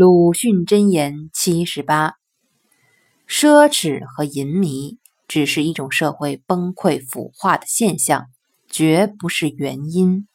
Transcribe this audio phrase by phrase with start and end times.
[0.00, 2.12] 鲁迅箴言七十八
[3.26, 8.26] 奢侈和淫靡只是一种社会崩溃腐化的现象
[8.68, 10.28] 绝不是原因。